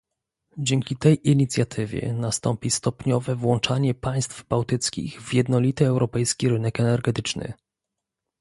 Dzięki 0.57 0.95
tej 0.95 1.29
inicjatywie 1.29 2.13
nastąpi 2.13 2.71
stopniowe 2.71 3.35
włączanie 3.35 3.93
państw 3.93 4.43
bałtyckich 4.47 5.21
w 5.21 5.33
jednolity 5.33 5.85
europejski 5.85 6.49
rynek 6.49 6.79
energetyczny 6.79 7.53